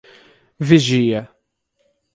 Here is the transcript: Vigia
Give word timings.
Vigia 0.67 1.21